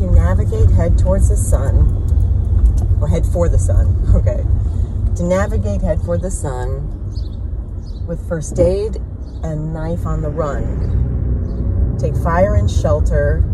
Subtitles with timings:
[0.00, 1.76] to navigate, head towards the sun,
[3.02, 4.42] or head for the sun, okay.
[5.16, 6.96] To navigate, head for the sun
[8.06, 8.96] with first aid
[9.42, 11.96] and knife on the run.
[11.98, 13.44] Take fire and shelter,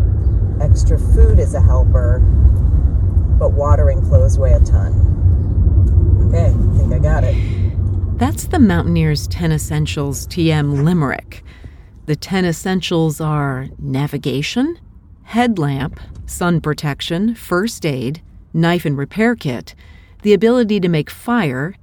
[0.62, 2.20] extra food is a helper,
[3.40, 4.92] but water and clothes weigh a ton.
[6.28, 8.18] Okay, I think I got it.
[8.18, 11.42] That's the Mountaineers 10 Essentials TM Limerick.
[12.06, 14.78] The 10 essentials are navigation,
[15.26, 18.22] headlamp, sun protection, first aid,
[18.54, 19.74] knife and repair kit,
[20.22, 21.74] the ability to make fire,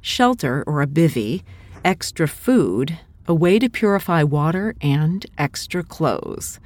[0.00, 1.42] shelter or a bivy,
[1.84, 6.60] extra food, a way to purify water, and extra clothes.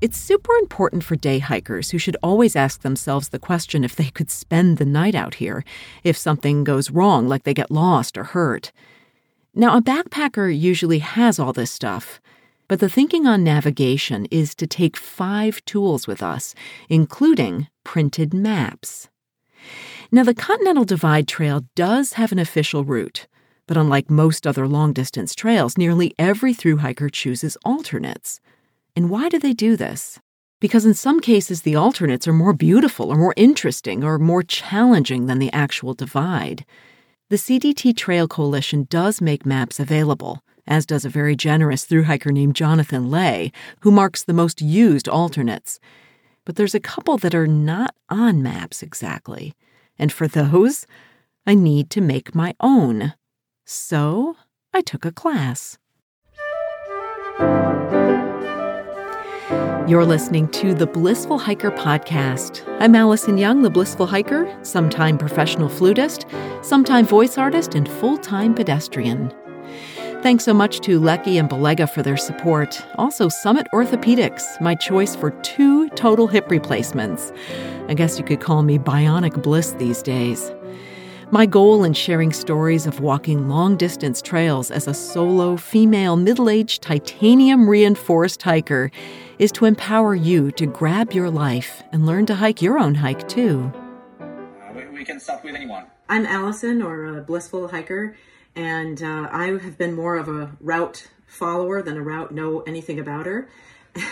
[0.00, 4.10] It's super important for day hikers who should always ask themselves the question if they
[4.10, 5.64] could spend the night out here
[6.04, 8.70] if something goes wrong, like they get lost or hurt.
[9.56, 12.20] Now, a backpacker usually has all this stuff,
[12.68, 16.54] but the thinking on navigation is to take five tools with us,
[16.88, 19.08] including printed maps.
[20.12, 23.26] Now, the Continental Divide Trail does have an official route,
[23.66, 28.40] but unlike most other long distance trails, nearly every through hiker chooses alternates.
[28.94, 30.18] And why do they do this?
[30.60, 35.26] Because in some cases, the alternates are more beautiful or more interesting or more challenging
[35.26, 36.64] than the actual divide.
[37.30, 42.30] The CDT Trail Coalition does make maps available, as does a very generous through hiker
[42.30, 45.80] named Jonathan Ley, who marks the most used alternates.
[46.44, 49.54] But there's a couple that are not on maps exactly.
[49.98, 50.86] And for those,
[51.46, 53.14] I need to make my own.
[53.64, 54.36] So
[54.72, 55.78] I took a class.
[59.88, 62.62] You're listening to the Blissful Hiker podcast.
[62.78, 66.26] I'm Alison Young, the Blissful Hiker, sometime professional flutist,
[66.60, 69.32] sometime voice artist, and full time pedestrian.
[70.20, 72.84] Thanks so much to Lecky and Belega for their support.
[72.96, 77.32] Also, Summit Orthopedics, my choice for two total hip replacements.
[77.86, 80.50] I guess you could call me bionic bliss these days.
[81.30, 86.50] My goal in sharing stories of walking long distance trails as a solo, female, middle
[86.50, 88.90] aged, titanium reinforced hiker
[89.38, 93.28] is to empower you to grab your life and learn to hike your own hike
[93.28, 93.70] too.
[94.20, 94.26] Uh,
[94.74, 95.86] we, we, can start with anyone.
[96.08, 98.16] I'm Alison, or a blissful hiker,
[98.58, 102.98] and uh, I have been more of a route follower than a route know anything
[103.00, 103.48] about her.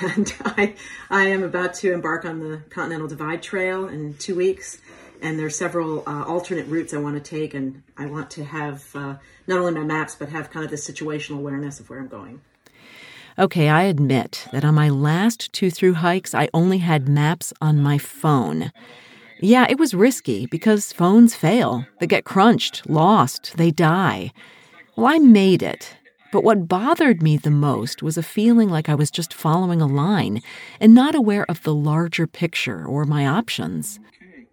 [0.02, 0.74] And I,
[1.10, 4.78] I am about to embark on the Continental Divide Trail in two weeks
[5.22, 8.44] and there are several uh, alternate routes I want to take, and I want to
[8.44, 11.98] have uh, not only my maps, but have kind of the situational awareness of where
[11.98, 12.40] I'm going.
[13.38, 17.82] Okay, I admit that on my last two through hikes, I only had maps on
[17.82, 18.72] my phone.
[19.40, 21.86] Yeah, it was risky because phones fail.
[22.00, 24.32] They get crunched, lost, they die.
[24.96, 25.94] Well, I made it.
[26.32, 29.86] But what bothered me the most was a feeling like I was just following a
[29.86, 30.42] line
[30.80, 34.00] and not aware of the larger picture or my options.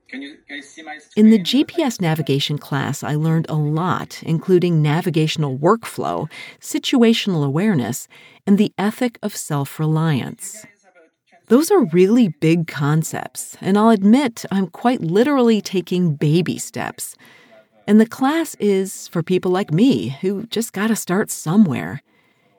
[0.10, 5.58] Can you, can you In the GPS navigation class, I learned a lot, including navigational
[5.58, 6.30] workflow,
[6.60, 8.08] situational awareness,
[8.46, 10.66] and the ethic of self reliance.
[11.54, 17.16] Those are really big concepts, and I'll admit I'm quite literally taking baby steps.
[17.86, 22.02] And the class is for people like me who just got to start somewhere.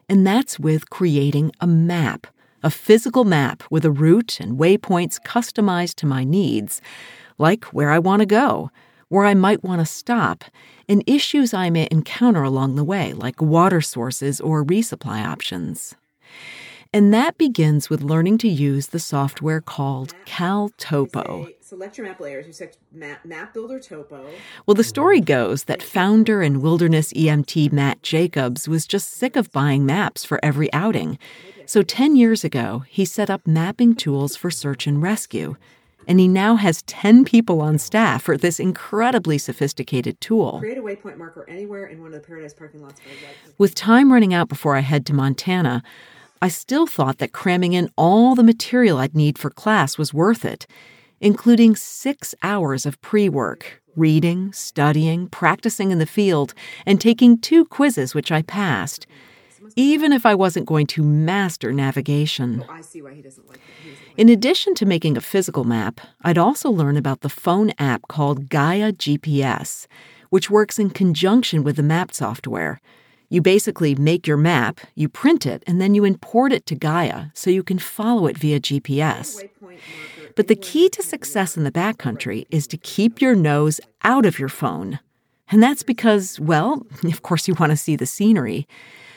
[0.09, 2.28] And that's with creating a map,
[2.62, 6.81] a physical map with a route and waypoints customized to my needs
[7.37, 8.71] like where I want to go,
[9.09, 10.44] where I might want to stop,
[10.88, 15.97] and issues I may encounter along the way, like water sources or resupply options.
[16.94, 21.53] And that begins with learning to use the software called CalTopo.
[21.60, 22.47] Select your map layers.
[22.47, 24.25] You select map, map Builder Topo.
[24.65, 29.50] Well, the story goes that founder and wilderness EMT Matt Jacobs was just sick of
[29.50, 31.19] buying maps for every outing.
[31.66, 35.56] So 10 years ago, he set up mapping tools for search and rescue
[36.06, 40.59] and he now has 10 people on staff for this incredibly sophisticated tool.
[40.59, 43.00] Create a waypoint marker anywhere in one of the Paradise parking lots.
[43.56, 45.82] With time running out before I head to Montana,
[46.44, 50.44] I still thought that cramming in all the material I'd need for class was worth
[50.44, 50.67] it,
[51.19, 56.52] including six hours of pre work, reading, studying, practicing in the field,
[56.85, 59.06] and taking two quizzes, which I passed
[59.76, 62.62] even if I wasn't going to master navigation.
[62.69, 63.58] Oh, I see why he doesn't like
[64.19, 68.50] In addition to making a physical map, I'd also learn about the phone app called
[68.50, 69.87] Gaia GPS,
[70.29, 72.82] which works in conjunction with the map software.
[73.29, 77.26] You basically make your map, you print it, and then you import it to Gaia
[77.35, 79.49] so you can follow it via GPS.
[80.37, 84.38] But the key to success in the backcountry is to keep your nose out of
[84.38, 84.99] your phone.
[85.50, 88.67] And that's because, well, of course, you want to see the scenery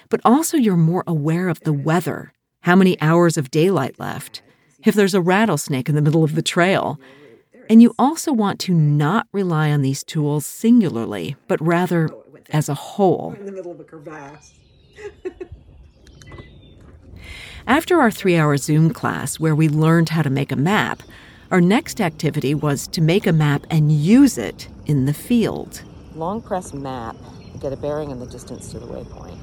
[0.09, 4.41] but also you're more aware of the weather, how many hours of daylight left.
[4.85, 6.99] if there's a rattlesnake in the middle of the trail.
[7.69, 12.09] And you also want to not rely on these tools singularly, but rather
[12.51, 13.35] as a whole.
[13.39, 14.53] In the middle of a crevasse.
[17.67, 21.03] After our three hour Zoom class, where we learned how to make a map,
[21.51, 25.83] our next activity was to make a map and use it in the field.
[26.15, 27.15] Long press map.
[27.59, 29.37] Get a bearing in the distance to the waypoint.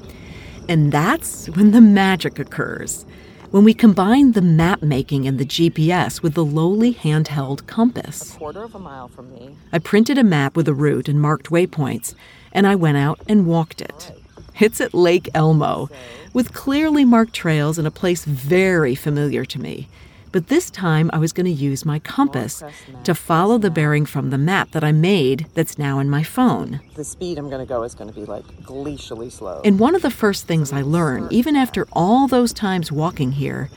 [0.67, 3.05] And that's when the magic occurs.
[3.51, 8.35] When we combine the map making and the GPS with the lowly handheld compass.
[8.35, 9.55] A Quarter of a mile from me.
[9.71, 12.15] I printed a map with a route and marked waypoints,
[12.55, 14.11] and I went out and walked it.
[14.59, 15.89] It's at Lake Elmo,
[16.33, 19.89] with clearly marked trails and a place very familiar to me.
[20.31, 22.63] But this time I was going to use my compass
[23.03, 26.81] to follow the bearing from the map that I made that's now in my phone.
[26.95, 29.61] The speed I'm going to go is going to be like glacially slow.
[29.63, 33.69] And one of the first things I learned, even after all those times walking here,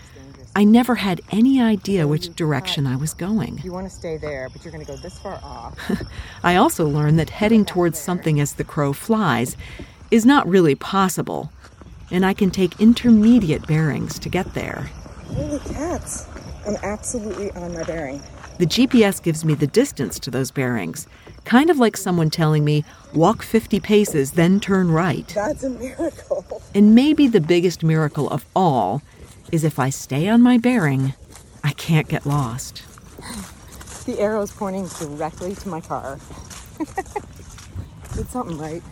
[0.58, 3.60] I never had any idea which direction I was going.
[3.62, 5.78] You want to stay there, but you're going to go this far off.
[6.43, 9.56] I also learned that heading towards something as the crow flies
[10.10, 11.52] is not really possible,
[12.10, 14.90] and I can take intermediate bearings to get there.
[15.28, 16.26] Holy cats.
[16.66, 18.20] I'm absolutely on my bearing.
[18.58, 21.06] The GPS gives me the distance to those bearings,
[21.44, 22.84] kind of like someone telling me,
[23.14, 25.28] walk 50 paces, then turn right.
[25.28, 26.44] That's a miracle.
[26.75, 29.02] And maybe the biggest miracle of all
[29.52, 31.14] is if I stay on my bearing,
[31.64, 32.84] I can't get lost.
[34.06, 36.18] The arrow's pointing directly to my car.
[38.14, 38.82] Did something right.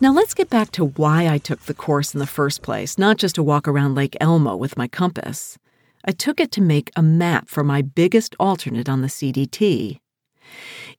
[0.00, 3.16] Now let's get back to why I took the course in the first place, not
[3.16, 5.58] just to walk around Lake Elmo with my compass.
[6.04, 9.98] I took it to make a map for my biggest alternate on the CDT.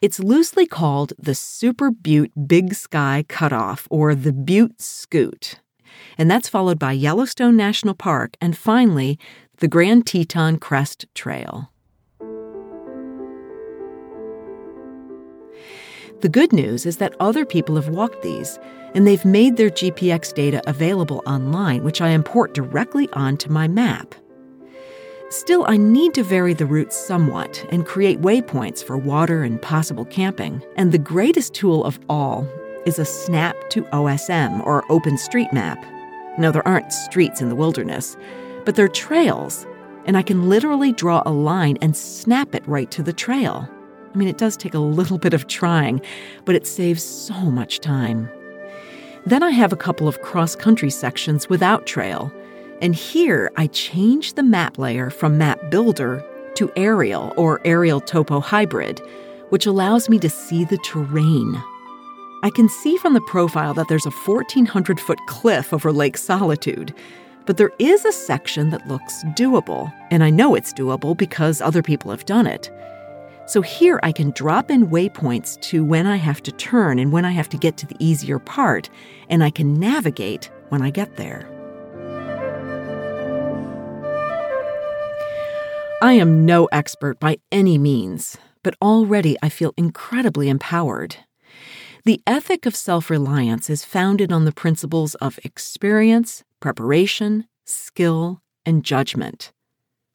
[0.02, 5.60] It's loosely called the Super Butte Big Sky Cutoff, or the Butte Scoot.
[6.18, 9.20] And that's followed by Yellowstone National Park and finally
[9.58, 11.72] the Grand Teton Crest Trail.
[16.22, 18.58] The good news is that other people have walked these,
[18.96, 24.16] and they've made their GPX data available online, which I import directly onto my map.
[25.30, 30.06] Still, I need to vary the routes somewhat and create waypoints for water and possible
[30.06, 30.64] camping.
[30.78, 32.48] And the greatest tool of all
[32.88, 35.86] is a snap to OSM or OpenStreetMap.
[36.40, 38.18] No, there aren't streets in the wilderness,
[38.66, 39.68] but they're trails,
[40.06, 43.70] and I can literally draw a line and snap it right to the trail.
[44.14, 46.02] I mean, it does take a little bit of trying,
[46.46, 48.30] but it saves so much time.
[49.26, 52.32] Then I have a couple of cross country sections without trail
[52.82, 56.24] and here I change the map layer from Map Builder
[56.56, 59.02] to Aerial or Aerial Topo Hybrid,
[59.50, 61.62] which allows me to see the terrain.
[62.44, 66.94] I can see from the profile that there's a 1,400 foot cliff over Lake Solitude,
[67.48, 71.82] but there is a section that looks doable, and I know it's doable because other
[71.82, 72.70] people have done it.
[73.48, 77.26] So here I can drop in waypoints to when I have to turn and when
[77.26, 78.88] I have to get to the easier part,
[79.30, 81.50] and I can navigate when I get there.
[86.04, 91.16] I am no expert by any means, but already I feel incredibly empowered.
[92.08, 98.82] The ethic of self reliance is founded on the principles of experience, preparation, skill, and
[98.82, 99.52] judgment.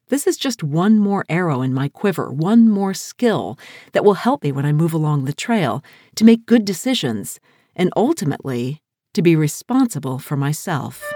[0.07, 3.59] This is just one more arrow in my quiver, one more skill
[3.91, 5.83] that will help me when I move along the trail
[6.15, 7.39] to make good decisions
[7.75, 8.81] and ultimately
[9.13, 11.13] to be responsible for myself.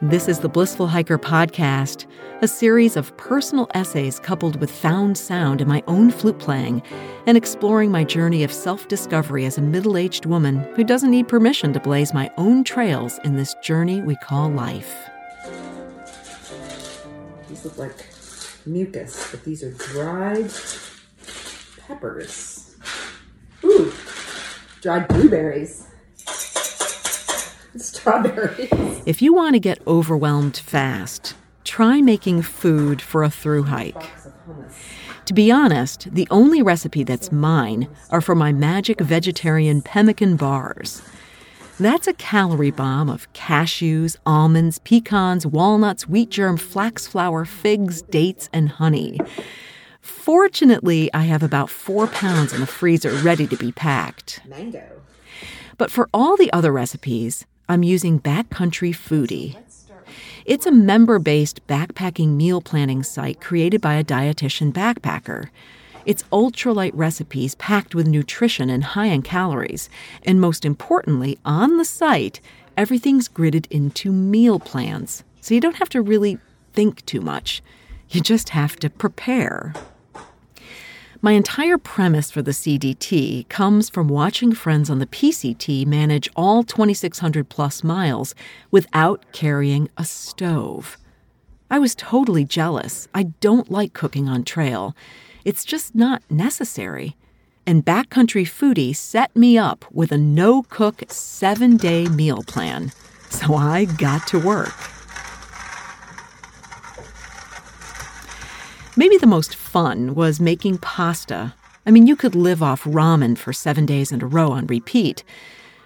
[0.00, 2.06] This is the Blissful Hiker Podcast,
[2.40, 6.84] a series of personal essays coupled with found sound and my own flute playing,
[7.26, 11.26] and exploring my journey of self discovery as a middle aged woman who doesn't need
[11.26, 14.94] permission to blaze my own trails in this journey we call life.
[17.48, 18.06] These look like
[18.66, 20.52] mucus, but these are dried
[21.88, 22.76] peppers.
[23.64, 23.92] Ooh,
[24.80, 25.88] dried blueberries.
[27.82, 29.02] Strawberries.
[29.06, 34.10] If you want to get overwhelmed fast, try making food for a through hike.
[35.26, 41.02] To be honest, the only recipe that's mine are for my magic vegetarian pemmican bars.
[41.78, 48.48] That's a calorie bomb of cashews, almonds, pecans, walnuts, wheat germ, flax flour, figs, dates,
[48.52, 49.20] and honey.
[50.00, 54.40] Fortunately, I have about four pounds in the freezer ready to be packed.
[54.48, 55.02] Mango.
[55.76, 59.54] But for all the other recipes, I'm using Backcountry Foodie.
[60.46, 65.50] It's a member based backpacking meal planning site created by a dietitian backpacker.
[66.06, 69.90] It's ultralight recipes packed with nutrition and high in calories.
[70.22, 72.40] And most importantly, on the site,
[72.74, 76.38] everything's gridded into meal plans, So you don't have to really
[76.72, 77.62] think too much.
[78.08, 79.74] You just have to prepare.
[81.20, 86.62] My entire premise for the CDT comes from watching friends on the PCT manage all
[86.62, 88.36] 2,600 plus miles
[88.70, 90.96] without carrying a stove.
[91.72, 93.08] I was totally jealous.
[93.12, 94.94] I don't like cooking on trail.
[95.44, 97.16] It's just not necessary.
[97.66, 102.92] And Backcountry Foodie set me up with a no cook seven day meal plan.
[103.28, 104.97] So I got to work.
[108.98, 111.54] Maybe the most fun was making pasta.
[111.86, 115.22] I mean, you could live off ramen for seven days in a row on repeat,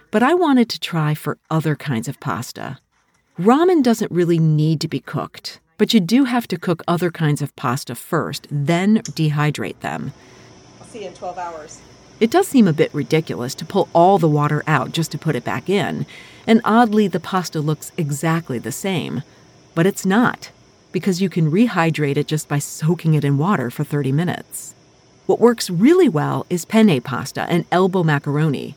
[0.09, 2.79] but I wanted to try for other kinds of pasta.
[3.39, 7.43] Ramen doesn't really need to be cooked, but you do have to cook other kinds
[7.43, 10.11] of pasta first, then dehydrate them.
[10.81, 11.81] I'll see you in 12 hours.
[12.19, 15.35] It does seem a bit ridiculous to pull all the water out just to put
[15.35, 16.07] it back in,
[16.47, 19.21] and oddly, the pasta looks exactly the same.
[19.75, 20.49] But it's not
[20.93, 24.73] because you can rehydrate it just by soaking it in water for 30 minutes.
[25.25, 28.75] What works really well is penne pasta and elbow macaroni.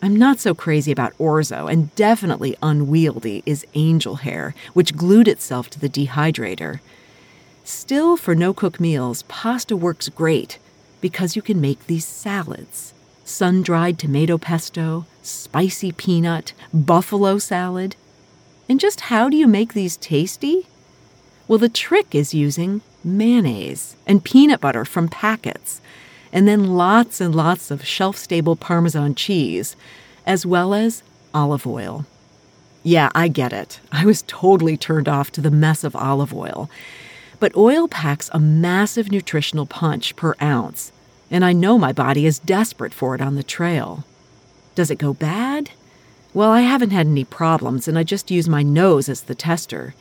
[0.00, 5.68] I'm not so crazy about orzo, and definitely unwieldy is angel hair, which glued itself
[5.70, 6.80] to the dehydrator.
[7.64, 10.58] Still, for no cook meals, pasta works great
[11.02, 12.94] because you can make these salads
[13.24, 17.96] sun dried tomato pesto, spicy peanut, buffalo salad.
[18.68, 20.66] And just how do you make these tasty?
[21.48, 25.80] Well, the trick is using mayonnaise and peanut butter from packets,
[26.32, 29.76] and then lots and lots of shelf stable Parmesan cheese,
[30.24, 31.02] as well as
[31.34, 32.06] olive oil.
[32.82, 33.80] Yeah, I get it.
[33.90, 36.70] I was totally turned off to the mess of olive oil.
[37.38, 40.92] But oil packs a massive nutritional punch per ounce,
[41.30, 44.04] and I know my body is desperate for it on the trail.
[44.74, 45.70] Does it go bad?
[46.34, 49.94] Well, I haven't had any problems, and I just use my nose as the tester.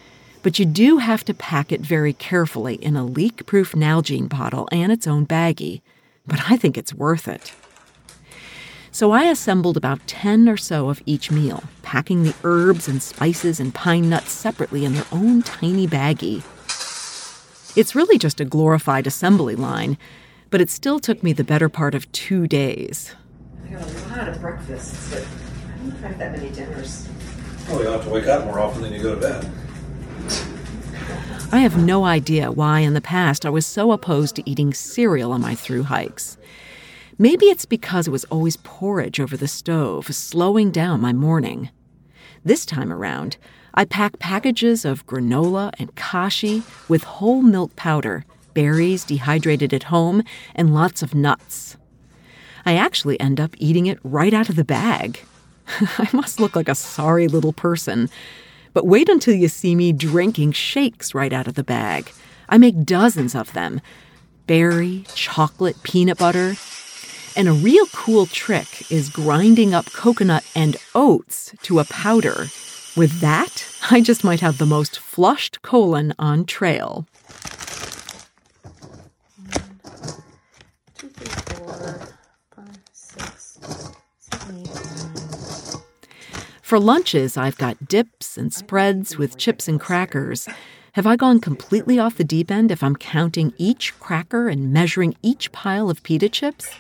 [0.43, 4.67] But you do have to pack it very carefully in a leak proof Nalgene bottle
[4.71, 5.81] and its own baggie.
[6.25, 7.53] But I think it's worth it.
[8.93, 13.59] So I assembled about 10 or so of each meal, packing the herbs and spices
[13.59, 16.43] and pine nuts separately in their own tiny baggie.
[17.77, 19.97] It's really just a glorified assembly line,
[20.49, 23.15] but it still took me the better part of two days.
[23.65, 27.07] I got a lot of breakfasts, but I don't have that many dinners.
[27.69, 29.49] Well, you have to wake up more often than you go to bed.
[31.53, 35.33] I have no idea why in the past I was so opposed to eating cereal
[35.33, 36.37] on my through hikes.
[37.17, 41.69] Maybe it's because it was always porridge over the stove, slowing down my morning.
[42.43, 43.37] This time around,
[43.73, 50.23] I pack packages of granola and kashi with whole milk powder, berries dehydrated at home,
[50.55, 51.77] and lots of nuts.
[52.65, 55.19] I actually end up eating it right out of the bag.
[55.67, 58.09] I must look like a sorry little person.
[58.73, 62.11] But wait until you see me drinking shakes right out of the bag.
[62.49, 63.81] I make dozens of them
[64.47, 66.55] berry, chocolate, peanut butter.
[67.37, 72.47] And a real cool trick is grinding up coconut and oats to a powder.
[72.97, 77.07] With that, I just might have the most flushed colon on trail.
[86.71, 90.47] For lunches, I've got dips and spreads with chips and crackers.
[90.93, 95.17] Have I gone completely off the deep end if I'm counting each cracker and measuring
[95.21, 96.73] each pile of pita chips?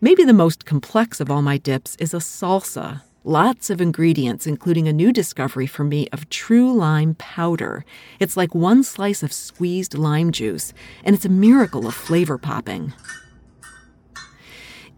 [0.00, 3.02] Maybe the most complex of all my dips is a salsa.
[3.24, 7.84] Lots of ingredients, including a new discovery for me of true lime powder.
[8.20, 10.72] It's like one slice of squeezed lime juice,
[11.04, 12.94] and it's a miracle of flavor popping.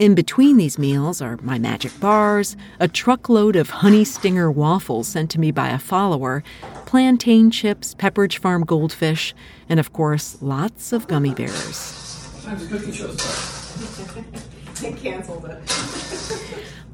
[0.00, 5.30] In between these meals are my magic bars, a truckload of honey stinger waffles sent
[5.30, 6.42] to me by a follower,
[6.84, 9.36] plantain chips, Pepperidge Farm goldfish,
[9.68, 11.52] and of course, lots of gummy bears.
[12.32, 14.42] What time's the cooking show start?
[14.80, 15.62] They canceled it.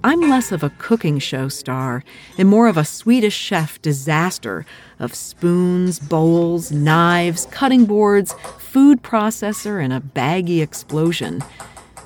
[0.05, 2.05] I'm less of a cooking show star
[2.37, 4.67] and more of a Swedish chef disaster
[4.99, 11.43] of spoons, bowls, knives, cutting boards, food processor, and a baggy explosion.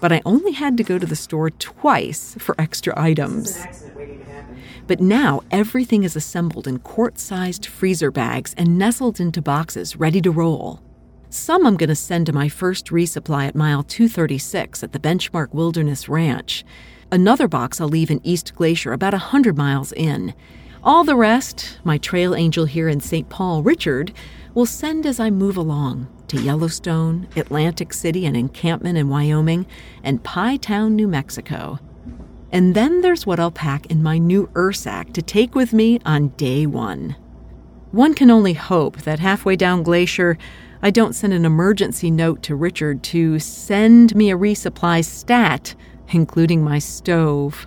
[0.04, 3.64] But I only had to go to the store twice for extra items.
[4.86, 10.20] But now everything is assembled in quart sized freezer bags and nestled into boxes ready
[10.20, 10.82] to roll.
[11.30, 15.54] Some I'm going to send to my first resupply at mile 236 at the Benchmark
[15.54, 16.66] Wilderness Ranch.
[17.10, 20.34] Another box I'll leave in East Glacier about 100 miles in.
[20.82, 23.30] All the rest, my trail angel here in St.
[23.30, 24.12] Paul, Richard,
[24.52, 29.66] will send as I move along to Yellowstone, Atlantic City, and encampment in Wyoming,
[30.02, 31.78] and Pie Town, New Mexico.
[32.52, 36.28] And then there's what I'll pack in my new Ursack to take with me on
[36.28, 37.16] day one.
[37.90, 40.38] One can only hope that halfway down Glacier,
[40.82, 45.74] I don't send an emergency note to Richard to send me a resupply stat,
[46.10, 47.66] including my stove.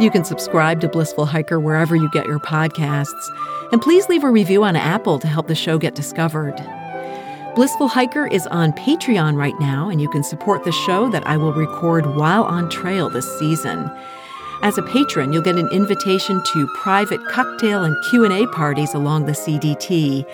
[0.00, 3.28] You can subscribe to Blissful Hiker wherever you get your podcasts.
[3.72, 6.54] And please leave a review on Apple to help the show get discovered.
[7.56, 11.36] Blissful Hiker is on Patreon right now, and you can support the show that I
[11.36, 13.90] will record while on trail this season.
[14.62, 19.32] As a patron, you'll get an invitation to private cocktail and Q&A parties along the
[19.32, 20.24] CDT.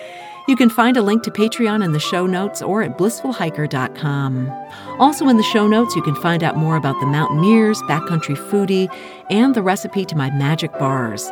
[0.47, 4.51] You can find a link to Patreon in the show notes or at blissfulhiker.com.
[4.99, 8.87] Also, in the show notes, you can find out more about the Mountaineers, Backcountry Foodie,
[9.31, 11.27] and the recipe to my magic bars.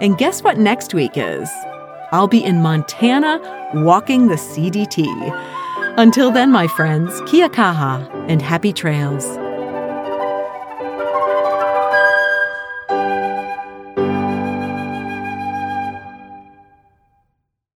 [0.00, 1.50] And guess what next week is?
[2.10, 3.38] I'll be in Montana
[3.74, 5.04] walking the CDT.
[5.98, 9.43] Until then, my friends, kia kaha and happy trails.